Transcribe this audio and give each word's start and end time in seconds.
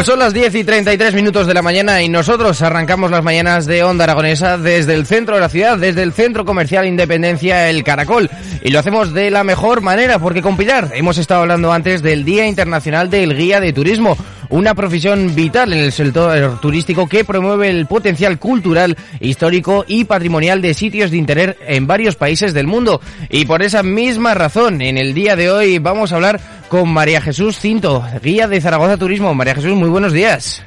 Pues 0.00 0.06
son 0.06 0.18
las 0.18 0.32
10 0.32 0.54
y 0.54 0.64
33 0.64 1.12
minutos 1.12 1.46
de 1.46 1.52
la 1.52 1.60
mañana 1.60 2.00
y 2.00 2.08
nosotros 2.08 2.62
arrancamos 2.62 3.10
las 3.10 3.22
mañanas 3.22 3.66
de 3.66 3.82
Onda 3.84 4.04
Aragonesa 4.04 4.56
desde 4.56 4.94
el 4.94 5.04
centro 5.04 5.34
de 5.34 5.42
la 5.42 5.50
ciudad, 5.50 5.76
desde 5.76 6.02
el 6.02 6.14
Centro 6.14 6.46
Comercial 6.46 6.86
Independencia 6.86 7.68
El 7.68 7.84
Caracol. 7.84 8.30
Y 8.62 8.70
lo 8.70 8.78
hacemos 8.78 9.12
de 9.12 9.30
la 9.30 9.44
mejor 9.44 9.82
manera, 9.82 10.18
porque 10.18 10.40
con 10.40 10.56
Pilar 10.56 10.92
hemos 10.94 11.18
estado 11.18 11.42
hablando 11.42 11.70
antes 11.70 12.00
del 12.00 12.24
Día 12.24 12.46
Internacional 12.46 13.10
del 13.10 13.36
Guía 13.36 13.60
de 13.60 13.74
Turismo, 13.74 14.16
una 14.48 14.74
profesión 14.74 15.34
vital 15.34 15.74
en 15.74 15.80
el 15.80 15.92
sector 15.92 16.58
turístico 16.62 17.06
que 17.06 17.24
promueve 17.24 17.68
el 17.68 17.84
potencial 17.84 18.38
cultural, 18.38 18.96
histórico 19.20 19.84
y 19.86 20.04
patrimonial 20.04 20.62
de 20.62 20.72
sitios 20.72 21.10
de 21.10 21.18
interés 21.18 21.56
en 21.66 21.86
varios 21.86 22.16
países 22.16 22.54
del 22.54 22.66
mundo. 22.66 23.02
Y 23.28 23.44
por 23.44 23.62
esa 23.62 23.82
misma 23.82 24.32
razón, 24.32 24.80
en 24.80 24.96
el 24.96 25.12
día 25.12 25.36
de 25.36 25.50
hoy 25.50 25.78
vamos 25.78 26.10
a 26.10 26.16
hablar 26.16 26.40
con 26.70 26.88
María 26.88 27.20
Jesús 27.20 27.58
Cinto, 27.58 28.04
guía 28.22 28.46
de 28.46 28.60
Zaragoza 28.60 28.96
Turismo. 28.96 29.34
María 29.34 29.56
Jesús, 29.56 29.74
muy 29.74 29.88
buenos 29.88 30.12
días. 30.12 30.64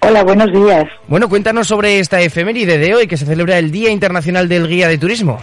Hola, 0.00 0.22
buenos 0.22 0.46
días. 0.52 0.84
Bueno, 1.08 1.28
cuéntanos 1.28 1.66
sobre 1.66 1.98
esta 1.98 2.20
efeméride 2.20 2.78
de 2.78 2.94
hoy 2.94 3.08
que 3.08 3.16
se 3.16 3.26
celebra 3.26 3.58
el 3.58 3.72
Día 3.72 3.90
Internacional 3.90 4.48
del 4.48 4.68
Guía 4.68 4.86
de 4.86 4.96
Turismo. 4.96 5.40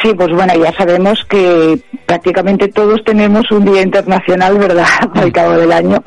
Sí, 0.00 0.14
pues 0.16 0.28
bueno, 0.28 0.54
ya 0.54 0.72
sabemos 0.76 1.24
que 1.28 1.76
prácticamente 2.06 2.68
todos 2.68 3.02
tenemos 3.04 3.50
un 3.50 3.64
día 3.64 3.82
internacional, 3.82 4.56
¿verdad?, 4.56 4.86
al 5.14 5.32
cabo 5.32 5.54
del 5.54 5.72
año. 5.72 6.00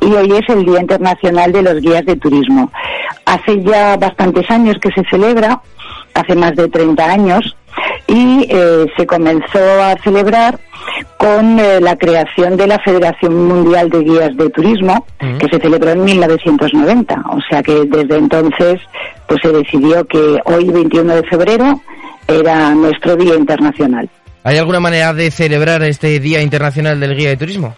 Y 0.00 0.06
hoy 0.06 0.32
es 0.32 0.48
el 0.48 0.64
Día 0.64 0.80
Internacional 0.80 1.52
de 1.52 1.62
los 1.62 1.78
Guías 1.82 2.06
de 2.06 2.16
Turismo. 2.16 2.72
Hace 3.26 3.62
ya 3.62 3.98
bastantes 3.98 4.50
años 4.50 4.76
que 4.80 4.88
se 4.92 5.06
celebra, 5.10 5.60
hace 6.14 6.34
más 6.34 6.56
de 6.56 6.68
30 6.68 7.04
años, 7.04 7.54
y 8.06 8.46
eh, 8.50 8.86
se 8.96 9.06
comenzó 9.06 9.58
a 9.82 9.96
celebrar 10.02 10.58
con 11.16 11.58
eh, 11.58 11.80
la 11.80 11.96
creación 11.96 12.56
de 12.56 12.66
la 12.66 12.78
Federación 12.80 13.46
Mundial 13.46 13.88
de 13.90 14.00
Guías 14.00 14.36
de 14.36 14.50
Turismo, 14.50 15.06
que 15.18 15.48
se 15.48 15.58
celebró 15.58 15.90
en 15.90 16.04
1990. 16.04 17.14
O 17.30 17.40
sea 17.48 17.62
que 17.62 17.84
desde 17.86 18.16
entonces 18.16 18.80
pues 19.26 19.40
se 19.42 19.48
decidió 19.48 20.04
que 20.06 20.38
hoy, 20.44 20.68
21 20.70 21.16
de 21.16 21.22
febrero, 21.24 21.80
era 22.28 22.74
nuestro 22.74 23.16
Día 23.16 23.34
Internacional. 23.34 24.08
¿Hay 24.42 24.58
alguna 24.58 24.80
manera 24.80 25.14
de 25.14 25.30
celebrar 25.30 25.82
este 25.82 26.20
Día 26.20 26.42
Internacional 26.42 27.00
del 27.00 27.16
Guía 27.16 27.30
de 27.30 27.36
Turismo? 27.36 27.74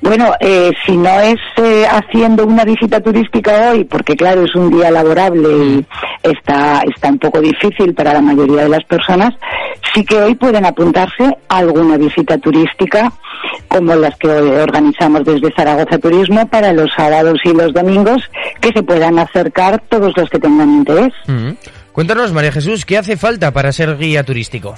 Bueno, 0.00 0.32
eh, 0.40 0.72
si 0.86 0.96
no 0.96 1.20
es 1.20 1.38
eh, 1.56 1.86
haciendo 1.86 2.46
una 2.46 2.64
visita 2.64 3.00
turística 3.00 3.70
hoy, 3.70 3.84
porque 3.84 4.16
claro, 4.16 4.44
es 4.44 4.54
un 4.54 4.70
día 4.70 4.90
laborable 4.90 5.48
y 5.48 5.86
está, 6.22 6.82
está 6.88 7.08
un 7.08 7.18
poco 7.18 7.40
difícil 7.40 7.94
para 7.94 8.14
la 8.14 8.22
mayoría 8.22 8.62
de 8.62 8.70
las 8.70 8.84
personas, 8.84 9.34
sí 9.94 10.04
que 10.04 10.16
hoy 10.16 10.34
pueden 10.34 10.64
apuntarse 10.64 11.36
a 11.48 11.58
alguna 11.58 11.98
visita 11.98 12.38
turística, 12.38 13.12
como 13.68 13.94
las 13.94 14.16
que 14.16 14.28
organizamos 14.28 15.24
desde 15.24 15.52
Zaragoza 15.54 15.98
Turismo 15.98 16.46
para 16.48 16.72
los 16.72 16.90
sábados 16.96 17.38
y 17.44 17.52
los 17.52 17.72
domingos, 17.72 18.22
que 18.60 18.72
se 18.72 18.82
puedan 18.82 19.18
acercar 19.18 19.82
todos 19.88 20.16
los 20.16 20.30
que 20.30 20.38
tengan 20.38 20.70
interés. 20.70 21.12
Mm. 21.26 21.50
Cuéntanos, 21.92 22.32
María 22.32 22.52
Jesús, 22.52 22.86
¿qué 22.86 22.96
hace 22.96 23.16
falta 23.16 23.52
para 23.52 23.72
ser 23.72 23.98
guía 23.98 24.24
turístico? 24.24 24.74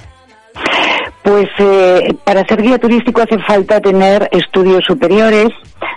Pues 1.23 1.49
eh, 1.59 2.15
para 2.25 2.45
ser 2.47 2.63
guía 2.63 2.79
turístico 2.79 3.23
hace 3.23 3.39
falta 3.39 3.81
tener 3.81 4.29
estudios 4.33 4.85
superiores 4.85 5.49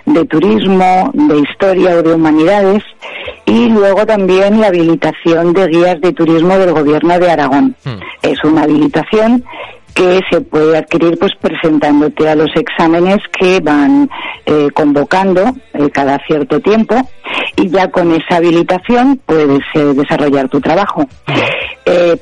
de 0.04 0.24
turismo, 0.24 1.10
de 1.14 1.38
historia 1.40 1.96
o 1.96 2.02
de 2.02 2.14
humanidades 2.14 2.82
y 3.44 3.68
luego 3.68 4.06
también 4.06 4.60
la 4.60 4.68
habilitación 4.68 5.52
de 5.52 5.66
guías 5.66 6.00
de 6.00 6.12
turismo 6.12 6.56
del 6.58 6.72
gobierno 6.72 7.18
de 7.18 7.30
Aragón. 7.30 7.74
Es 8.22 8.42
una 8.44 8.62
habilitación 8.62 9.44
que 9.96 10.20
se 10.30 10.42
puede 10.42 10.76
adquirir 10.76 11.18
pues 11.18 11.32
presentándote 11.40 12.28
a 12.28 12.36
los 12.36 12.50
exámenes 12.54 13.16
que 13.38 13.60
van 13.60 14.10
eh, 14.44 14.68
convocando 14.74 15.42
eh, 15.72 15.90
cada 15.90 16.18
cierto 16.26 16.60
tiempo 16.60 16.96
y 17.56 17.70
ya 17.70 17.90
con 17.90 18.12
esa 18.12 18.36
habilitación 18.36 19.18
puedes 19.24 19.62
eh, 19.74 19.94
desarrollar 19.94 20.48
tu 20.48 20.60
trabajo. 20.60 21.04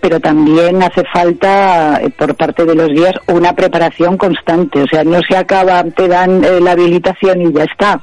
Pero 0.00 0.20
también 0.20 0.82
hace 0.82 1.02
falta 1.10 1.98
por 2.18 2.36
parte 2.36 2.66
de 2.66 2.74
los 2.74 2.88
guías 2.88 3.14
una 3.28 3.54
preparación 3.54 4.18
constante, 4.18 4.82
o 4.82 4.86
sea, 4.86 5.04
no 5.04 5.20
se 5.26 5.36
acaba, 5.36 5.82
te 5.84 6.06
dan 6.06 6.42
la 6.62 6.72
habilitación 6.72 7.40
y 7.40 7.52
ya 7.52 7.64
está. 7.64 8.02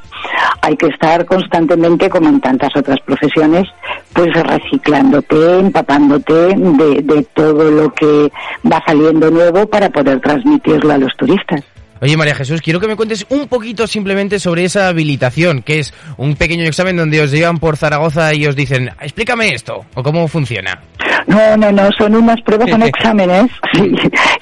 Hay 0.61 0.77
que 0.77 0.88
estar 0.88 1.25
constantemente, 1.25 2.09
como 2.09 2.29
en 2.29 2.39
tantas 2.39 2.75
otras 2.75 2.99
profesiones, 3.01 3.67
pues 4.13 4.31
reciclándote, 4.33 5.59
empapándote 5.59 6.33
de, 6.33 7.01
de 7.01 7.23
todo 7.33 7.72
lo 7.72 7.91
que 7.94 8.31
va 8.72 8.81
saliendo 8.85 9.31
nuevo 9.31 9.66
para 9.67 9.89
poder 9.89 10.19
transmitirlo 10.19 10.94
a 10.94 10.97
los 10.97 11.16
turistas. 11.17 11.63
Oye, 12.01 12.17
María 12.17 12.34
Jesús, 12.34 12.62
quiero 12.62 12.79
que 12.79 12.88
me 12.88 12.95
cuentes 12.95 13.28
un 13.29 13.47
poquito 13.47 13.85
simplemente 13.85 14.39
sobre 14.39 14.63
esa 14.63 14.88
habilitación, 14.88 15.62
que 15.62 15.79
es 15.79 15.94
un 16.17 16.35
pequeño 16.35 16.63
examen 16.66 16.97
donde 16.97 17.22
os 17.22 17.29
llevan 17.29 17.59
por 17.59 17.78
Zaragoza 17.78 18.34
y 18.34 18.47
os 18.47 18.56
dicen, 18.56 18.89
explícame 19.00 19.53
esto, 19.53 19.85
o 19.94 20.01
cómo 20.01 20.28
funciona. 20.28 20.81
No, 21.28 21.56
no, 21.57 21.72
no, 21.72 21.90
son 21.97 22.16
unas 22.16 22.41
pruebas, 22.41 22.69
son 22.69 22.84
exámenes. 22.84 23.51
Sí, 23.73 23.95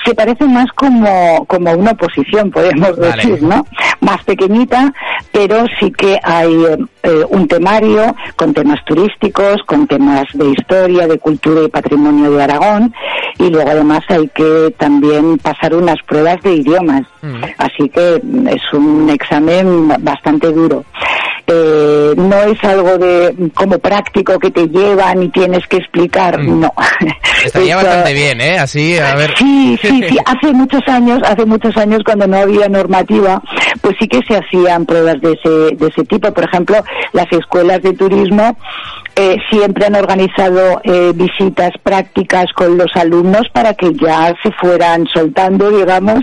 se 0.04 0.16
parece 0.16 0.44
más 0.46 0.66
como, 0.76 1.46
como 1.46 1.72
una 1.74 1.92
oposición, 1.92 2.50
podemos 2.50 2.98
Vale. 2.98 3.16
decir, 3.16 3.44
¿no? 3.44 3.64
Más 4.02 4.24
pequeñita, 4.24 4.92
pero 5.32 5.66
sí 5.80 5.92
que 5.92 6.18
hay 6.24 6.52
eh, 7.04 7.26
un 7.30 7.48
temario 7.48 8.16
con 8.36 8.54
temas 8.54 8.84
turísticos, 8.86 9.62
con 9.68 9.86
temas 9.86 10.26
de 10.34 10.50
historia, 10.50 11.08
de 11.08 11.20
cultura 11.20 11.62
y 11.64 11.68
patrimonio 11.68 12.32
de 12.32 12.44
Aragón, 12.44 12.94
y 13.38 13.50
luego 13.50 13.70
además 13.70 14.02
hay 14.10 14.28
que 14.30 14.74
también 14.78 15.38
pasar 15.38 15.76
unas 15.76 16.02
pruebas 16.08 16.42
de 16.42 16.56
idiomas. 16.56 17.04
Así 17.58 17.90
que 17.90 18.20
mm, 18.24 18.48
es 18.48 18.62
un 18.74 19.10
examen 19.10 19.88
bastante 20.04 20.52
duro. 20.52 20.84
Eh, 21.52 22.14
no 22.16 22.44
es 22.44 22.64
algo 22.64 22.98
de 23.00 23.34
como 23.56 23.80
práctico 23.80 24.38
que 24.38 24.52
te 24.52 24.68
llevan 24.68 25.24
y 25.24 25.30
tienes 25.30 25.66
que 25.68 25.78
explicar, 25.78 26.40
no. 26.44 26.72
Estaría 27.44 27.76
Esto- 27.76 27.88
bastante 27.88 28.14
bien, 28.14 28.40
¿eh? 28.42 28.60
Así, 28.60 28.98
a 29.00 29.16
ver. 29.16 29.34
Sí, 29.36 29.78
sí, 29.82 30.04
sí. 30.08 30.18
Hace 30.26 30.54
muchos 30.54 30.82
años, 30.88 31.20
hace 31.24 31.46
muchos 31.46 31.76
años 31.78 32.02
cuando 32.06 32.28
no 32.28 32.38
había 32.38 32.70
normativa, 32.70 33.42
pues 33.82 33.96
sí 34.00 34.08
que 34.08 34.20
se 34.28 34.38
hacían 34.38 34.86
pruebas 34.86 35.20
de 35.22 35.32
ese, 35.34 35.76
de 35.76 35.88
ese 35.88 36.04
tipo. 36.06 36.32
Por 36.32 36.44
ejemplo, 36.44 36.84
las 37.14 37.32
escuelas 37.32 37.82
de 37.82 37.94
turismo 37.94 38.56
eh, 39.16 39.38
siempre 39.50 39.88
han 39.88 39.96
organizado 39.96 40.82
eh, 40.84 41.14
visitas 41.16 41.72
prácticas 41.82 42.46
con 42.54 42.78
los 42.78 42.96
alumnos 42.96 43.48
para 43.54 43.74
que 43.74 43.92
ya 43.94 44.36
se 44.44 44.52
fueran 44.62 45.08
soltando, 45.12 45.72
digamos, 45.72 46.22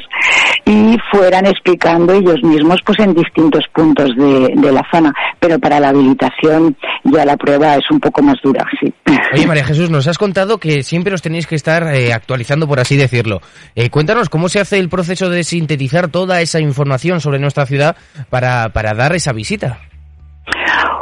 y 0.67 0.99
fueran 1.13 1.47
explicando 1.47 2.13
ellos 2.13 2.43
mismos, 2.43 2.81
pues 2.85 2.99
en 2.99 3.15
distintos 3.15 3.65
puntos 3.73 4.11
de, 4.17 4.53
de 4.57 4.73
la 4.73 4.83
zona. 4.93 5.15
Pero 5.39 5.61
para 5.61 5.79
la 5.79 5.91
habilitación 5.91 6.77
ya 7.05 7.25
la 7.25 7.37
prueba 7.37 7.77
es 7.77 7.89
un 7.91 8.01
poco 8.01 8.21
más 8.21 8.35
dura, 8.43 8.67
sí. 8.81 8.93
Oye, 9.33 9.47
María 9.47 9.65
Jesús, 9.65 9.91
nos 9.91 10.09
has 10.09 10.19
contado 10.19 10.59
que 10.59 10.83
siempre 10.83 11.15
os 11.15 11.23
tenéis 11.23 11.47
que 11.47 11.55
estar 11.55 11.95
eh, 11.95 12.13
actualizando, 12.13 12.67
por 12.67 12.81
así 12.81 12.97
decirlo. 12.97 13.41
Eh, 13.77 13.91
cuéntanos 13.91 14.29
cómo 14.29 14.49
se 14.49 14.59
hace 14.59 14.81
el 14.81 14.89
proceso 14.89 15.31
de 15.31 15.45
sintetizar 15.45 16.09
toda 16.09 16.41
esa 16.41 16.59
información 16.59 17.21
sobre 17.21 17.39
nuestra 17.39 17.65
ciudad 17.65 17.97
para, 18.29 18.71
para 18.71 18.93
dar 18.95 19.15
esa 19.15 19.33
visita. 19.33 19.79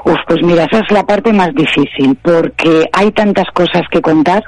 Uf, 0.05 0.19
pues 0.29 0.43
mira, 0.43 0.65
esa 0.65 0.81
es 0.81 0.91
la 0.91 1.05
parte 1.05 1.33
más 1.33 1.55
difícil, 1.55 2.17
porque 2.21 2.89
hay 2.93 3.11
tantas 3.13 3.47
cosas 3.55 3.83
que 3.91 4.03
contar 4.03 4.45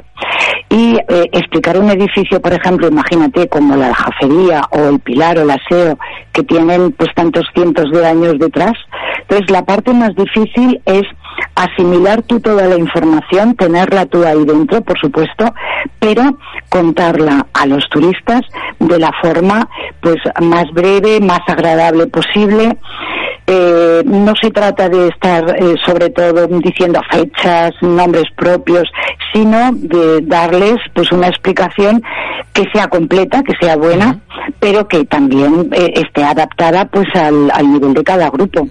y 0.69 0.97
eh, 0.97 1.29
explicar 1.32 1.79
un 1.79 1.91
edificio, 1.91 2.41
por 2.43 2.53
ejemplo, 2.53 2.88
imagínate 2.88 3.49
como 3.49 3.75
la 3.75 3.94
jafería 3.94 4.62
o 4.70 4.88
el 4.91 5.00
pilar 5.00 5.38
o 5.38 5.43
el 5.43 5.50
aseo, 5.50 5.99
que 6.32 6.43
tienen 6.43 6.93
pues 6.93 7.08
tantos 7.14 7.47
cientos 7.55 7.91
de 7.91 8.06
años 8.06 8.35
detrás. 8.38 8.75
Entonces, 9.23 9.50
la 9.50 9.64
parte 9.64 9.94
más 9.94 10.14
difícil 10.14 10.81
es 10.85 11.05
asimilar 11.55 12.23
tú 12.23 12.41
toda 12.41 12.67
la 12.67 12.76
información, 12.76 13.56
tenerla 13.56 14.06
tú 14.06 14.25
ahí 14.25 14.44
dentro, 14.44 14.82
por 14.82 14.99
supuesto, 14.99 15.55
pero 15.99 16.38
contarla 16.69 17.47
a 17.55 17.67
los 17.67 17.88
turistas 17.88 18.43
de 18.79 18.99
la 18.99 19.11
forma 19.23 19.69
pues 20.00 20.17
más 20.43 20.67
breve, 20.73 21.20
más 21.20 21.41
agradable 21.47 22.06
posible. 22.08 22.76
Eh, 23.47 23.85
no 24.04 24.34
se 24.40 24.50
trata 24.50 24.88
de 24.88 25.08
estar 25.08 25.44
eh, 25.56 25.75
sobre 25.84 26.10
todo 26.10 26.46
diciendo 26.46 27.00
fechas, 27.10 27.72
nombres 27.81 28.25
propios, 28.37 28.84
sino 29.32 29.70
de 29.72 30.20
darles 30.22 30.76
pues 30.94 31.12
una 31.12 31.28
explicación 31.28 32.02
que 32.52 32.64
sea 32.72 32.88
completa, 32.88 33.43
que 33.43 33.54
sea 33.60 33.76
buena, 33.76 34.20
pero 34.60 34.88
que 34.88 35.04
también 35.04 35.69
eh, 35.72 35.93
esté 35.94 36.25
adaptada 36.25 36.87
pues 36.87 37.06
al, 37.14 37.50
al 37.52 37.72
nivel 37.72 37.94
de 37.94 38.04
cada 38.04 38.31
grupo. 38.31 38.69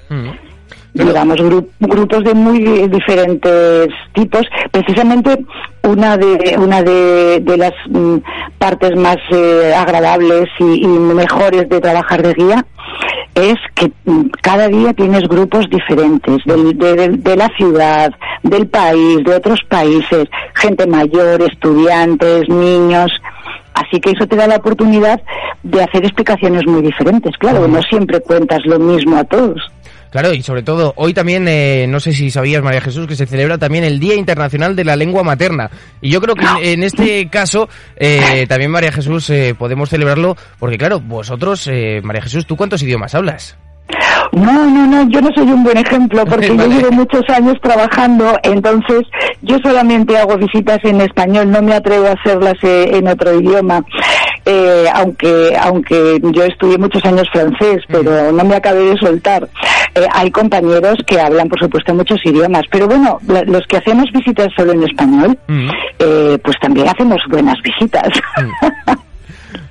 Digamos, 0.93 1.35
grupos 1.81 2.23
de 2.23 2.33
muy 2.33 2.87
diferentes 2.87 3.89
tipos. 4.13 4.43
Precisamente 4.71 5.45
una 5.85 6.17
de, 6.17 6.55
una 6.57 6.81
de, 6.81 7.57
las 7.57 7.73
mm, 7.89 8.17
partes 8.57 8.95
más 8.95 9.17
eh, 9.31 9.73
agradables 9.75 10.45
y, 10.59 10.87
mejores 10.87 11.69
de 11.69 11.79
trabajar 11.79 12.21
de 12.21 12.33
guía 12.33 12.65
es 13.35 13.55
que 13.75 13.91
mm, 14.05 14.29
cada 14.41 14.67
día 14.69 14.93
tienes 14.93 15.23
grupos 15.23 15.69
diferentes 15.69 16.41
de, 16.45 17.09
de, 17.17 17.35
la 17.35 17.49
ciudad, 17.57 18.11
del 18.43 18.67
país, 18.67 19.23
de 19.25 19.35
otros 19.35 19.59
países, 19.67 20.27
gente 20.55 20.87
mayor, 20.87 21.41
estudiantes, 21.41 22.47
niños. 22.47 23.11
Así 23.73 23.99
que 23.99 24.11
eso 24.11 24.25
te 24.25 24.37
da 24.37 24.47
la 24.47 24.55
oportunidad 24.55 25.21
de 25.63 25.83
hacer 25.83 26.05
explicaciones 26.05 26.65
muy 26.65 26.81
diferentes. 26.81 27.35
Claro, 27.37 27.67
no 27.67 27.81
siempre 27.83 28.21
cuentas 28.21 28.65
lo 28.65 28.79
mismo 28.79 29.17
a 29.17 29.25
todos. 29.25 29.61
Claro, 30.15 30.33
y 30.33 30.41
sobre 30.41 30.63
todo, 30.63 30.93
hoy 30.95 31.13
también, 31.13 31.45
eh, 31.49 31.87
no 31.89 31.99
sé 31.99 32.13
si 32.13 32.31
sabías, 32.31 32.63
María 32.63 32.79
Jesús, 32.79 33.05
que 33.05 33.17
se 33.17 33.25
celebra 33.25 33.57
también 33.57 33.83
el 33.83 33.99
Día 33.99 34.15
Internacional 34.15 34.73
de 34.73 34.85
la 34.85 34.95
Lengua 34.95 35.23
Materna. 35.23 35.69
Y 35.99 36.09
yo 36.09 36.21
creo 36.21 36.35
que 36.35 36.71
en, 36.71 36.83
este 36.83 37.27
caso, 37.27 37.67
eh, 37.97 38.45
también, 38.47 38.71
María 38.71 38.93
Jesús, 38.93 39.29
eh, 39.29 39.55
podemos 39.59 39.89
celebrarlo, 39.89 40.37
porque 40.57 40.77
claro, 40.77 41.01
vosotros, 41.01 41.69
María 42.01 42.21
Jesús, 42.21 42.45
¿tú 42.45 42.55
cuántos 42.55 42.81
idiomas 42.81 43.13
hablas? 43.13 43.57
No, 44.31 44.69
no, 44.69 44.87
no, 44.87 45.09
yo 45.09 45.21
no 45.21 45.29
soy 45.35 45.49
un 45.49 45.63
buen 45.63 45.77
ejemplo 45.77 46.25
porque 46.29 46.55
yo 46.55 46.67
llevo 46.67 46.91
muchos 46.91 47.23
años 47.29 47.55
trabajando, 47.61 48.37
entonces 48.43 49.01
yo 49.41 49.57
solamente 49.63 50.17
hago 50.17 50.37
visitas 50.37 50.79
en 50.83 51.01
español, 51.01 51.51
no 51.51 51.61
me 51.61 51.73
atrevo 51.73 52.07
a 52.07 52.13
hacerlas 52.13 52.55
eh, 52.63 52.91
en 52.93 53.07
otro 53.07 53.39
idioma. 53.39 53.83
Eh, 54.47 54.85
aunque 54.93 55.57
aunque 55.59 56.19
yo 56.21 56.43
estudié 56.43 56.77
muchos 56.77 57.03
años 57.03 57.27
francés, 57.33 57.79
pero 57.87 58.31
no 58.31 58.43
me 58.43 58.55
acabé 58.55 58.83
de 58.83 58.97
soltar. 58.97 59.49
Eh, 59.95 60.07
hay 60.13 60.29
compañeros 60.29 60.97
que 61.07 61.19
hablan, 61.19 61.47
por 61.47 61.59
supuesto, 61.59 61.93
muchos 61.93 62.19
idiomas, 62.25 62.63
pero 62.69 62.87
bueno, 62.87 63.19
los 63.27 63.65
que 63.67 63.77
hacemos 63.77 64.11
visitas 64.11 64.49
solo 64.55 64.73
en 64.73 64.83
español, 64.83 65.37
pues 65.97 66.55
también 66.61 66.87
hacemos 66.89 67.21
buenas 67.29 67.55
visitas. 67.63 68.09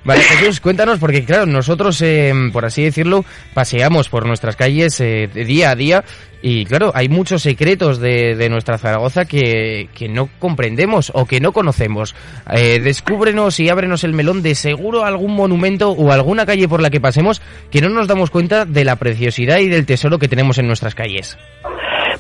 Vale, 0.05 0.21
Jesús, 0.23 0.61
cuéntanos, 0.61 0.99
porque 0.99 1.25
claro, 1.25 1.47
nosotros, 1.47 2.01
eh, 2.03 2.33
por 2.53 2.67
así 2.67 2.83
decirlo, 2.83 3.25
paseamos 3.55 4.11
por 4.11 4.27
nuestras 4.27 4.55
calles 4.55 5.01
eh, 5.01 5.29
día 5.33 5.71
a 5.71 5.75
día 5.75 6.05
y 6.43 6.67
claro, 6.67 6.93
hay 6.95 7.09
muchos 7.09 7.41
secretos 7.41 8.01
de, 8.01 8.37
de 8.37 8.51
nuestra 8.51 8.77
Zaragoza 8.77 9.25
que, 9.25 9.89
que, 9.95 10.11
no 10.11 10.29
comprendemos 10.39 11.11
o 11.15 11.25
que 11.25 11.41
no 11.41 11.53
conocemos. 11.53 12.15
Eh, 12.53 12.81
descúbrenos 12.81 13.59
y 13.61 13.71
ábrenos 13.71 14.05
el 14.05 14.13
melón 14.13 14.43
de 14.43 14.55
seguro 14.55 15.07
algún 15.07 15.35
monumento 15.35 15.93
o 15.93 16.13
alguna 16.13 16.45
calle 16.45 16.69
por 16.69 16.83
la 16.83 16.91
que 16.91 17.01
pasemos 17.01 17.41
que 17.71 17.81
no 17.81 17.89
nos 17.89 18.07
damos 18.07 18.29
cuenta 18.29 18.67
de 18.67 18.85
la 18.85 18.97
preciosidad 18.97 19.59
y 19.61 19.71
del 19.71 19.87
tesoro 19.87 20.19
que 20.19 20.29
tenemos 20.29 20.59
en 20.59 20.67
nuestras 20.67 20.95
calles. 20.95 21.39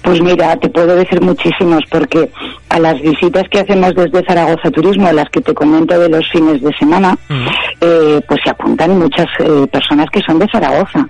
Pues 0.05 0.21
mira, 0.21 0.55
te 0.57 0.69
puedo 0.69 0.95
decir 0.95 1.19
muchísimos 1.23 1.83
porque 1.91 2.29
a 2.69 2.79
las 2.79 3.01
visitas 3.01 3.49
que 3.49 3.61
hacemos 3.61 3.95
desde 3.95 4.23
Zaragoza 4.27 4.71
Turismo, 4.71 5.07
a 5.07 5.15
las 5.15 5.31
que 5.31 5.41
te 5.41 5.55
comento 5.55 5.99
de 5.99 6.11
los 6.11 6.29
fines 6.31 6.61
de 6.61 6.71
semana, 6.79 7.17
eh, 7.81 8.21
pues 8.29 8.41
se 8.45 8.51
apuntan 8.51 8.99
muchas 8.99 9.27
eh, 9.39 9.67
personas 9.73 10.07
que 10.13 10.21
son 10.21 10.39
de 10.39 10.47
Zaragoza. 10.53 11.09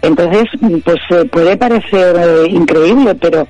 Entonces, 0.00 0.44
pues 0.82 0.98
eh, 1.10 1.26
puede 1.30 1.54
parecer 1.58 2.48
increíble, 2.48 3.14
pero 3.14 3.46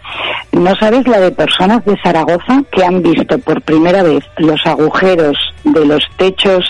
no 0.50 0.74
sabes 0.74 1.06
la 1.06 1.20
de 1.20 1.30
personas 1.30 1.84
de 1.84 1.96
Zaragoza 2.02 2.60
que 2.72 2.84
han 2.84 3.00
visto 3.00 3.38
por 3.38 3.62
primera 3.62 4.02
vez 4.02 4.24
los 4.38 4.60
agujeros 4.66 5.36
de 5.62 5.86
los 5.86 6.02
techos 6.16 6.64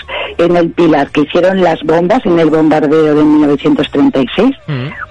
en 0.45 0.57
el 0.57 0.69
Pilar 0.71 1.09
que 1.11 1.21
hicieron 1.21 1.61
las 1.61 1.81
bombas 1.83 2.25
en 2.25 2.39
el 2.39 2.49
bombardeo 2.49 3.15
de 3.15 3.23
1936, 3.23 4.55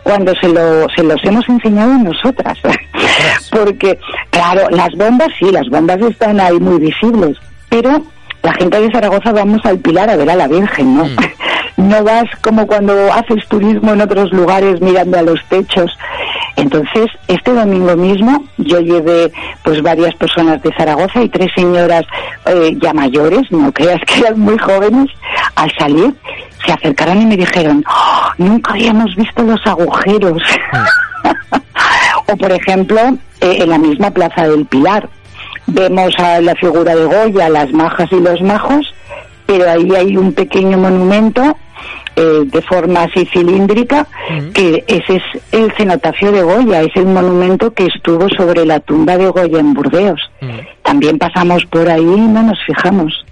cuando 0.02 0.34
se, 0.36 0.48
lo, 0.48 0.88
se 0.94 1.02
los 1.02 1.22
hemos 1.24 1.48
enseñado 1.48 1.92
nosotras. 1.98 2.58
Porque, 3.50 3.98
claro, 4.30 4.68
las 4.70 4.90
bombas 4.96 5.28
sí, 5.38 5.50
las 5.50 5.68
bombas 5.68 6.00
están 6.00 6.40
ahí 6.40 6.58
muy 6.58 6.78
visibles, 6.78 7.36
pero 7.68 8.02
la 8.42 8.52
gente 8.54 8.80
de 8.80 8.90
Zaragoza 8.90 9.32
vamos 9.32 9.60
al 9.64 9.78
Pilar 9.78 10.08
a 10.10 10.16
ver 10.16 10.30
a 10.30 10.36
la 10.36 10.48
Virgen, 10.48 10.96
¿no? 10.96 11.04
Mm. 11.04 11.16
No 11.76 12.04
vas 12.04 12.24
como 12.42 12.66
cuando 12.66 12.92
haces 13.10 13.46
turismo 13.48 13.94
en 13.94 14.02
otros 14.02 14.30
lugares 14.32 14.82
mirando 14.82 15.18
a 15.18 15.22
los 15.22 15.42
techos. 15.48 15.90
Entonces, 16.60 17.06
este 17.26 17.52
domingo 17.52 17.96
mismo 17.96 18.44
yo 18.58 18.80
llevé 18.80 19.32
pues 19.64 19.80
varias 19.82 20.14
personas 20.16 20.62
de 20.62 20.70
Zaragoza 20.76 21.22
y 21.22 21.28
tres 21.30 21.50
señoras 21.54 22.02
eh, 22.44 22.76
ya 22.80 22.92
mayores, 22.92 23.50
no 23.50 23.72
creas 23.72 24.00
que 24.06 24.20
eran 24.20 24.38
muy 24.38 24.58
jóvenes, 24.58 25.08
al 25.54 25.72
salir 25.78 26.14
se 26.64 26.72
acercaron 26.72 27.22
y 27.22 27.24
me 27.24 27.36
dijeron, 27.38 27.82
oh, 27.88 28.28
nunca 28.36 28.72
habíamos 28.72 29.16
visto 29.16 29.42
los 29.42 29.60
agujeros. 29.66 30.42
O 32.26 32.36
por 32.36 32.52
ejemplo, 32.52 33.00
eh, 33.40 33.58
en 33.60 33.70
la 33.70 33.78
misma 33.78 34.10
Plaza 34.10 34.46
del 34.46 34.64
Pilar, 34.66 35.08
vemos 35.66 36.16
a 36.18 36.40
la 36.40 36.54
figura 36.54 36.94
de 36.94 37.04
Goya, 37.04 37.48
las 37.48 37.72
majas 37.72 38.08
y 38.12 38.20
los 38.20 38.40
majos, 38.42 38.94
pero 39.46 39.68
ahí 39.68 39.90
hay 39.96 40.16
un 40.16 40.32
pequeño 40.32 40.78
monumento 40.78 41.56
eh, 42.20 42.44
de 42.44 42.62
forma 42.62 43.05
así 43.05 43.25
cilíndrica, 43.26 44.06
que 44.52 44.84
ese 44.87 45.17
es 45.17 45.22
el 45.52 45.72
cenotafio 45.72 46.31
de 46.32 46.43
Goya, 46.43 46.82
es 46.82 46.94
el 46.94 47.06
monumento 47.06 47.72
que 47.72 47.87
estuvo 47.87 48.28
sobre 48.37 48.67
la 48.67 48.81
tumba 48.81 49.17
de 49.17 49.28
Goya 49.28 49.58
en 49.58 49.75
Burdeos. 49.75 50.20
También 50.82 51.19
pasamos 51.19 51.64
por 51.67 51.88
ahí 51.88 52.02
y 52.02 52.20
no 52.20 52.43
nos 52.43 52.58
fijamos. 52.67 53.25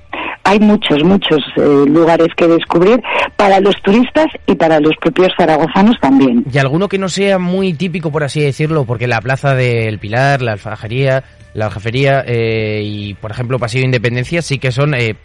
Hay 0.44 0.60
muchos, 0.60 1.04
muchos 1.04 1.40
eh, 1.56 1.84
lugares 1.86 2.28
que 2.34 2.46
descubrir 2.46 3.02
para 3.36 3.60
los 3.60 3.74
turistas 3.82 4.28
y 4.46 4.54
para 4.54 4.80
los 4.80 4.96
propios 4.96 5.28
zaragozanos 5.36 5.96
también. 6.00 6.44
Y 6.50 6.56
alguno 6.56 6.88
que 6.88 6.96
no 6.96 7.10
sea 7.10 7.38
muy 7.38 7.74
típico, 7.74 8.10
por 8.10 8.24
así 8.24 8.40
decirlo, 8.40 8.86
porque 8.86 9.06
la 9.06 9.20
Plaza 9.20 9.54
del 9.54 9.98
Pilar, 9.98 10.40
la 10.40 10.52
Alfajería, 10.52 11.24
la 11.52 11.66
Aljafería 11.66 12.24
eh, 12.26 12.80
y, 12.82 13.14
por 13.14 13.30
ejemplo, 13.30 13.58
Paseo 13.58 13.80
de 13.80 13.86
Independencia 13.86 14.40
sí 14.40 14.58
que 14.58 14.72
son, 14.72 14.94
eh, 14.94 15.16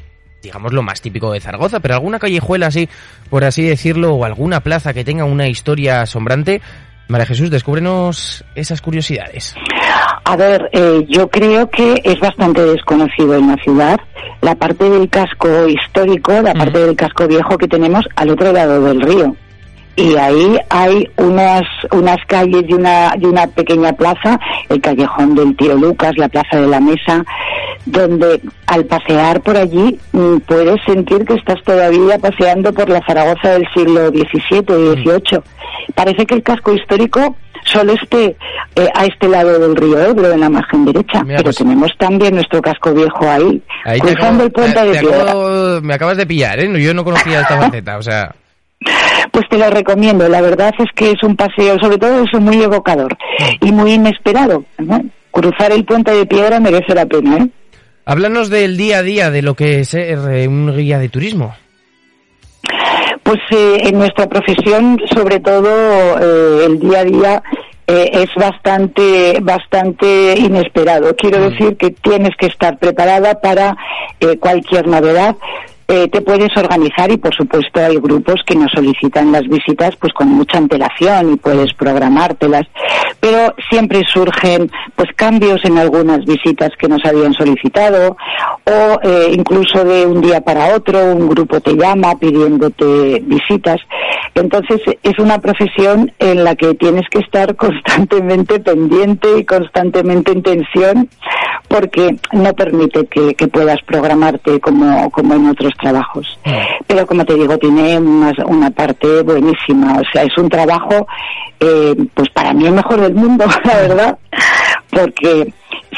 digamos, 0.43 0.73
lo 0.73 0.83
más 0.83 1.01
típico 1.01 1.31
de 1.31 1.39
Zaragoza, 1.39 1.79
pero 1.79 1.95
alguna 1.95 2.19
callejuela 2.19 2.67
así, 2.67 2.89
por 3.29 3.45
así 3.45 3.63
decirlo, 3.63 4.13
o 4.13 4.25
alguna 4.25 4.59
plaza 4.59 4.93
que 4.93 5.05
tenga 5.05 5.23
una 5.23 5.47
historia 5.47 6.01
asombrante, 6.01 6.61
María 7.07 7.25
Jesús, 7.25 7.49
descúbrenos 7.49 8.43
esas 8.53 8.81
curiosidades. 8.81 9.55
A 10.25 10.35
ver, 10.35 10.69
eh, 10.73 11.05
yo 11.09 11.29
creo 11.29 11.69
que 11.69 12.01
es 12.03 12.19
bastante 12.19 12.61
desconocido 12.61 13.35
en 13.35 13.47
la 13.47 13.55
ciudad 13.63 13.99
la 14.41 14.55
parte 14.55 14.89
del 14.89 15.09
casco 15.09 15.67
histórico, 15.67 16.33
la 16.41 16.53
parte 16.53 16.79
del 16.79 16.95
casco 16.95 17.27
viejo 17.27 17.57
que 17.57 17.67
tenemos 17.67 18.05
al 18.15 18.29
otro 18.29 18.51
lado 18.51 18.81
del 18.83 19.01
río 19.01 19.35
y 19.95 20.15
ahí 20.15 20.57
hay 20.69 21.07
unas 21.17 21.63
unas 21.91 22.17
calles 22.27 22.63
y 22.67 22.73
una 22.73 23.13
y 23.19 23.25
una 23.25 23.47
pequeña 23.47 23.93
plaza, 23.93 24.39
el 24.69 24.81
callejón 24.81 25.35
del 25.35 25.55
tío 25.55 25.75
Lucas, 25.75 26.13
la 26.17 26.29
plaza 26.29 26.59
de 26.59 26.67
la 26.67 26.79
mesa, 26.79 27.23
donde 27.85 28.41
al 28.67 28.85
pasear 28.85 29.41
por 29.41 29.57
allí 29.57 29.99
mm, 30.11 30.37
puedes 30.47 30.81
sentir 30.85 31.25
que 31.25 31.35
estás 31.35 31.61
todavía 31.63 32.17
paseando 32.17 32.73
por 32.73 32.89
la 32.89 33.01
Zaragoza 33.05 33.49
del 33.49 33.67
siglo 33.73 34.07
XVII 34.09 34.59
y 34.59 35.03
XVIII. 35.03 35.41
Parece 35.93 36.25
que 36.25 36.35
el 36.35 36.43
casco 36.43 36.73
histórico 36.73 37.35
solo 37.65 37.93
esté 37.93 38.35
eh, 38.75 38.89
a 38.93 39.05
este 39.05 39.27
lado 39.27 39.59
del 39.59 39.75
río 39.75 39.99
Ebro, 39.99 40.31
en 40.31 40.39
la 40.39 40.49
margen 40.49 40.85
derecha, 40.85 41.23
pero 41.25 41.43
pues 41.43 41.57
tenemos 41.57 41.91
también 41.97 42.35
nuestro 42.35 42.61
casco 42.61 42.93
viejo 42.93 43.29
ahí, 43.29 43.61
cruzando 43.99 44.43
el 44.43 44.51
puente 44.51 44.83
de 44.83 44.99
piedra. 44.99 45.33
me 45.81 45.93
acabas 45.93 46.17
de 46.17 46.25
pillar, 46.25 46.59
¿eh? 46.59 46.81
Yo 46.81 46.93
no 46.93 47.03
conocía 47.03 47.41
esta 47.41 47.57
faceta, 47.61 47.97
o 47.97 48.01
sea... 48.01 48.35
Pues 49.31 49.45
te 49.49 49.57
lo 49.57 49.69
recomiendo. 49.69 50.27
La 50.29 50.41
verdad 50.41 50.73
es 50.79 50.89
que 50.95 51.11
es 51.11 51.23
un 51.23 51.35
paseo, 51.35 51.77
sobre 51.79 51.97
todo 51.97 52.23
eso, 52.23 52.39
muy 52.39 52.61
evocador 52.61 53.15
y 53.61 53.71
muy 53.71 53.93
inesperado. 53.93 54.63
Cruzar 55.31 55.71
el 55.71 55.83
puente 55.85 56.11
de 56.11 56.25
piedra 56.25 56.59
merece 56.59 56.93
la 56.93 57.05
pena. 57.05 57.37
¿eh? 57.37 57.47
Háblanos 58.05 58.49
del 58.49 58.77
día 58.77 58.99
a 58.99 59.03
día 59.03 59.29
de 59.31 59.41
lo 59.41 59.55
que 59.55 59.79
es 59.79 59.93
eh, 59.93 60.15
un 60.47 60.75
guía 60.75 60.99
de 60.99 61.09
turismo. 61.09 61.55
Pues 63.23 63.39
eh, 63.51 63.77
en 63.85 63.97
nuestra 63.97 64.27
profesión, 64.27 64.99
sobre 65.13 65.39
todo, 65.39 65.69
eh, 66.19 66.65
el 66.65 66.79
día 66.79 66.99
a 66.99 67.03
día 67.05 67.43
eh, 67.87 68.09
es 68.13 68.29
bastante, 68.35 69.39
bastante 69.41 70.35
inesperado. 70.37 71.15
Quiero 71.15 71.39
Mm. 71.39 71.49
decir 71.49 71.77
que 71.77 71.91
tienes 71.91 72.31
que 72.37 72.47
estar 72.47 72.77
preparada 72.77 73.39
para 73.41 73.75
eh, 74.19 74.37
cualquier 74.37 74.87
novedad. 74.87 75.35
Eh, 75.87 76.07
te 76.07 76.21
puedes 76.21 76.55
organizar 76.55 77.11
y 77.11 77.17
por 77.17 77.35
supuesto 77.35 77.81
hay 77.81 77.97
grupos 77.97 78.41
que 78.45 78.55
nos 78.55 78.71
solicitan 78.71 79.31
las 79.31 79.43
visitas 79.47 79.95
pues 79.97 80.13
con 80.13 80.29
mucha 80.29 80.57
antelación 80.57 81.33
y 81.33 81.35
puedes 81.35 81.73
programártelas. 81.73 82.63
Pero 83.19 83.53
siempre 83.69 84.01
surgen 84.05 84.71
pues 84.95 85.09
cambios 85.15 85.63
en 85.65 85.77
algunas 85.77 86.23
visitas 86.25 86.71
que 86.79 86.87
nos 86.87 87.03
habían 87.05 87.33
solicitado 87.33 88.15
o 88.65 88.99
eh, 89.03 89.31
incluso 89.33 89.83
de 89.83 90.05
un 90.05 90.21
día 90.21 90.41
para 90.41 90.75
otro 90.75 90.99
un 91.13 91.27
grupo 91.27 91.59
te 91.59 91.75
llama 91.75 92.17
pidiéndote 92.17 93.21
visitas. 93.25 93.81
Entonces 94.35 94.81
es 95.03 95.19
una 95.19 95.39
profesión 95.39 96.11
en 96.19 96.43
la 96.43 96.55
que 96.55 96.73
tienes 96.75 97.07
que 97.09 97.19
estar 97.19 97.55
constantemente 97.57 98.59
pendiente 98.59 99.27
y 99.37 99.45
constantemente 99.45 100.31
en 100.31 100.43
tensión 100.43 101.09
porque 101.67 102.15
no 102.31 102.53
permite 102.53 103.05
que, 103.07 103.33
que 103.33 103.47
puedas 103.47 103.81
programarte 103.83 104.59
como, 104.59 105.09
como 105.09 105.33
en 105.33 105.47
otros 105.47 105.72
trabajos. 105.77 106.39
Pero 106.87 107.05
como 107.05 107.25
te 107.25 107.35
digo, 107.35 107.57
tiene 107.57 107.97
una, 107.97 108.33
una 108.45 108.69
parte 108.71 109.21
buenísima. 109.21 109.97
O 109.99 110.03
sea, 110.11 110.23
es 110.23 110.37
un 110.37 110.49
trabajo, 110.49 111.07
eh, 111.59 111.95
pues 112.13 112.29
para 112.29 112.53
mí 112.53 112.65
el 112.65 112.73
mejor 112.73 113.01
del 113.01 113.13
mundo, 113.13 113.45
la 113.63 113.75
verdad, 113.75 114.17
porque 114.89 115.53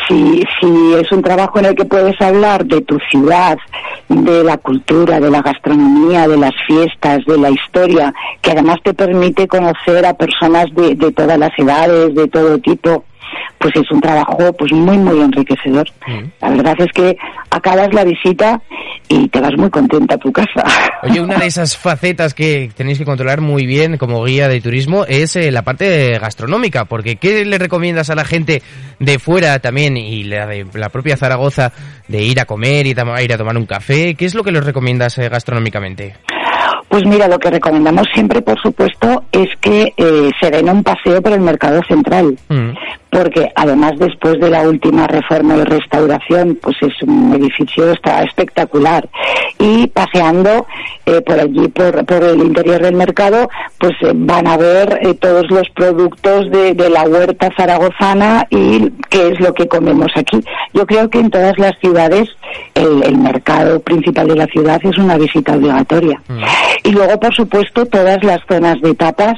si, 0.08 0.44
si 0.60 0.94
es 0.94 1.12
un 1.12 1.22
trabajo 1.22 1.60
en 1.60 1.66
el 1.66 1.76
que 1.76 1.86
puedes 1.86 2.20
hablar 2.22 2.66
de 2.66 2.82
tu 2.82 2.98
ciudad, 3.10 3.58
de 4.08 4.44
la 4.44 4.58
cultura, 4.58 5.20
de 5.20 5.32
la 5.32 5.42
gastronomía, 5.42 6.28
de 6.28 6.38
las 6.38 6.54
fiestas, 6.68 7.26
de 7.26 7.38
la 7.38 7.50
historia, 7.50 8.14
que 8.42 8.52
además 8.52 8.78
te 8.84 8.94
permite 8.94 9.48
conocer 9.48 10.06
a 10.06 10.14
personas 10.14 10.66
de, 10.76 10.96
de 10.96 11.12
todas 11.12 11.38
las 11.38 11.52
edades, 11.58 12.14
de 12.14 12.28
todo 12.28 12.58
tipo, 12.60 13.06
pues 13.58 13.74
es 13.76 13.92
un 13.92 14.02
trabajo 14.02 14.54
pues 14.54 14.72
muy 14.74 14.98
muy 14.98 15.22
enriquecedor. 15.22 15.88
La 16.42 16.50
verdad 16.50 16.76
es 16.80 16.92
que 16.92 17.18
acabas 17.50 17.94
la 17.94 18.04
visita 18.04 18.62
y 19.08 19.28
te 19.30 19.40
vas 19.40 19.56
muy 19.58 19.70
contenta 19.70 20.16
a 20.16 20.18
tu 20.18 20.32
casa. 20.32 20.64
Oye, 21.04 21.22
una 21.22 21.38
de 21.38 21.48
esas 21.48 21.78
facetas 21.78 22.34
que 22.34 22.70
tenéis 22.76 22.98
que 22.98 23.06
controlar 23.06 23.42
muy 23.42 23.66
bien 23.66 23.98
como 23.98 24.24
guía 24.24 24.48
de 24.48 24.62
turismo 24.62 25.06
es 25.08 25.36
eh, 25.36 25.52
la 25.52 25.64
parte 25.64 26.18
gastronómica, 26.20 26.86
porque 26.86 27.16
¿qué 27.16 27.46
le 27.46 27.58
recomiendas 27.58 28.10
a 28.10 28.16
la 28.16 28.26
gente 28.26 28.62
de 29.00 29.20
fuera 29.20 29.60
también 29.60 29.98
y 29.98 30.24
la 30.24 30.48
de 30.48 30.66
la 30.74 30.90
propia 30.90 31.18
Zaragoza 31.18 31.72
de 32.08 32.24
ir 32.24 32.40
a 32.40 32.46
comer 32.46 32.86
y 32.88 32.92
ir 32.92 33.34
a 33.34 33.38
tomar 33.38 33.58
un 33.58 33.66
café? 33.66 34.16
¿Qué 34.16 34.26
es 34.26 34.36
lo 34.36 34.44
que 34.44 34.52
les 34.52 34.66
recomiendas 34.66 35.18
eh, 35.18 35.30
gastronómicamente? 35.30 36.16
Pues 36.96 37.08
mira, 37.08 37.28
lo 37.28 37.40
que 37.40 37.50
recomendamos 37.50 38.08
siempre, 38.14 38.42
por 38.42 38.58
supuesto, 38.62 39.26
es 39.34 39.50
que 39.60 39.94
eh, 39.98 40.32
se 40.40 40.50
den 40.50 40.70
un 40.70 40.82
paseo 40.82 41.22
por 41.22 41.34
el 41.34 41.42
mercado 41.42 41.82
central. 41.90 42.38
Mm. 42.48 42.70
porque 43.10 43.50
además 43.56 43.94
después 43.98 44.40
de 44.40 44.50
la 44.50 44.62
última 44.62 45.08
reforma 45.08 45.56
y 45.56 45.64
restauración, 45.64 46.58
pues 46.62 46.76
es 46.82 47.02
un 47.04 47.34
edificio 47.34 47.92
está 47.92 48.24
espectacular 48.24 49.08
y 49.66 49.88
paseando 49.88 50.68
eh, 51.06 51.22
por 51.22 51.40
allí 51.40 51.68
por, 51.70 52.06
por 52.06 52.24
el 52.24 52.40
interior 52.40 52.82
del 52.82 52.96
mercado, 52.96 53.50
pues 53.80 53.94
eh, 54.02 54.12
van 54.14 54.48
a 54.48 54.58
ver 54.58 55.00
eh, 55.02 55.14
todos 55.16 55.50
los 55.50 55.68
productos 55.70 56.52
de, 56.52 56.74
de 56.74 56.90
la 56.90 57.04
huerta 57.04 57.50
zaragozana 57.58 58.46
y 58.52 58.92
qué 59.10 59.30
es 59.30 59.40
lo 59.40 59.54
que 59.54 59.68
comemos 59.68 60.12
aquí. 60.16 60.40
Yo 60.74 60.86
creo 60.86 61.10
que 61.10 61.20
en 61.20 61.32
todas 61.32 61.58
las 61.58 61.74
ciudades 61.80 62.30
el, 62.76 63.04
el 63.04 63.18
mercado 63.18 63.80
principal 63.80 64.28
de 64.28 64.36
la 64.36 64.46
ciudad 64.48 64.80
es 64.84 64.98
una 64.98 65.18
visita 65.18 65.54
obligatoria. 65.54 66.22
Y 66.84 66.92
luego, 66.92 67.20
por 67.20 67.34
supuesto, 67.34 67.86
todas 67.88 68.24
las 68.24 68.40
zonas 68.48 68.80
de 68.82 68.94
tapas 68.94 69.38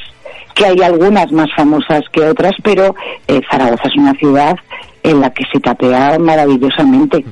que 0.54 0.66
hay 0.66 0.82
algunas 0.82 1.32
más 1.32 1.48
famosas 1.56 2.02
que 2.12 2.22
otras, 2.22 2.54
pero 2.64 2.96
eh, 3.28 3.42
Zaragoza 3.50 3.84
es 3.88 3.96
una 3.96 4.14
ciudad 4.16 4.58
en 5.04 5.22
la 5.22 5.30
que 5.30 5.46
se 5.54 5.60
tapea 5.60 6.18
maravillosamente. 6.20 7.24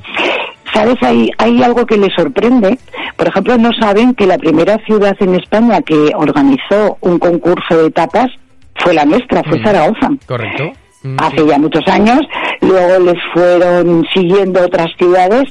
¿Sabes? 0.76 1.02
Hay, 1.02 1.32
hay 1.38 1.64
algo 1.64 1.86
que 1.86 1.98
les 1.98 2.14
sorprende. 2.14 2.78
Por 3.16 3.28
ejemplo, 3.30 3.58
no 3.58 3.72
saben 3.80 4.14
que 4.14 4.28
la 4.28 4.38
primera 4.38 4.78
ciudad 4.86 5.16
en 5.22 5.36
España 5.36 5.82
que 5.82 6.12
organizó 6.16 6.98
un 7.02 7.18
concurso 7.18 7.82
de 7.82 7.90
tapas 7.92 8.28
fue 8.76 8.94
la 8.94 9.06
nuestra, 9.06 9.42
fue 9.44 9.64
Zaragoza. 9.64 10.10
¿Correcto? 10.28 10.74
Mm, 11.04 11.16
Hace 11.20 11.48
ya 11.48 11.58
muchos 11.58 11.88
años. 11.88 12.20
Luego 12.62 13.06
les 13.06 13.16
fueron 13.34 14.06
siguiendo 14.14 14.62
otras 14.66 14.88
ciudades. 14.98 15.46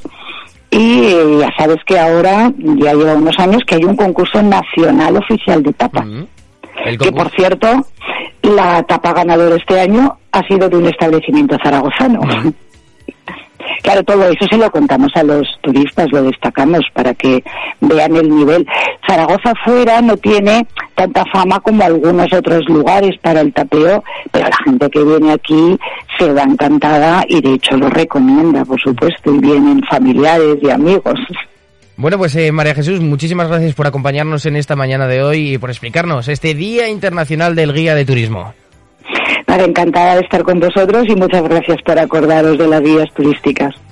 Y 0.69 1.05
eh, 1.05 1.37
ya 1.39 1.49
sabes 1.57 1.77
que 1.87 1.97
ahora, 1.97 2.51
ya 2.57 2.93
lleva 2.93 3.13
unos 3.13 3.37
años, 3.39 3.63
que 3.65 3.75
hay 3.75 3.83
un 3.83 3.95
concurso 3.95 4.41
nacional 4.43 5.17
oficial 5.17 5.63
de 5.63 5.73
tapas 5.73 6.05
Mm. 6.05 6.23
Que 6.99 7.11
por 7.11 7.29
cierto, 7.31 7.67
la 8.43 8.83
tapa 8.83 9.13
ganadora 9.13 9.55
este 9.55 9.79
año 9.79 10.17
ha 10.31 10.47
sido 10.47 10.69
de 10.69 10.77
un 10.77 10.85
establecimiento 10.85 11.57
zaragozano. 11.63 12.19
Claro, 13.81 14.03
todo 14.03 14.27
eso 14.27 14.45
se 14.49 14.57
lo 14.57 14.69
contamos 14.71 15.11
a 15.15 15.23
los 15.23 15.47
turistas, 15.61 16.07
lo 16.11 16.23
destacamos 16.23 16.81
para 16.93 17.13
que 17.13 17.43
vean 17.81 18.15
el 18.15 18.29
nivel. 18.29 18.65
Zaragoza 19.07 19.53
fuera 19.63 20.01
no 20.01 20.17
tiene 20.17 20.65
tanta 20.95 21.23
fama 21.31 21.59
como 21.59 21.83
algunos 21.83 22.31
otros 22.33 22.65
lugares 22.67 23.17
para 23.21 23.41
el 23.41 23.53
tapeo, 23.53 24.03
pero 24.31 24.47
la 24.47 24.57
gente 24.63 24.89
que 24.89 25.03
viene 25.03 25.33
aquí 25.33 25.77
se 26.17 26.31
va 26.31 26.43
encantada 26.43 27.23
y 27.27 27.41
de 27.41 27.53
hecho 27.53 27.77
lo 27.77 27.89
recomienda, 27.89 28.65
por 28.65 28.79
supuesto, 28.79 29.33
y 29.33 29.39
vienen 29.39 29.81
familiares 29.83 30.57
y 30.61 30.69
amigos. 30.69 31.19
Bueno, 31.97 32.17
pues 32.17 32.35
eh, 32.35 32.51
María 32.51 32.75
Jesús, 32.75 32.99
muchísimas 32.99 33.47
gracias 33.47 33.73
por 33.73 33.87
acompañarnos 33.87 34.45
en 34.45 34.57
esta 34.57 34.75
mañana 34.75 35.07
de 35.07 35.23
hoy 35.23 35.53
y 35.53 35.57
por 35.57 35.69
explicarnos 35.69 36.27
este 36.27 36.53
Día 36.53 36.89
Internacional 36.89 37.55
del 37.55 37.73
Guía 37.73 37.95
de 37.95 38.05
Turismo. 38.05 38.53
Nada, 39.47 39.63
encantada 39.63 40.15
de 40.15 40.21
estar 40.21 40.43
con 40.43 40.59
vosotros 40.59 41.05
y 41.07 41.15
muchas 41.15 41.43
gracias 41.43 41.81
por 41.83 41.99
acordaros 41.99 42.57
de 42.57 42.67
las 42.67 42.81
guías 42.81 43.13
turísticas. 43.13 43.84